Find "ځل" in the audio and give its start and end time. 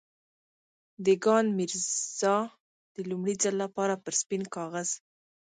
3.43-3.55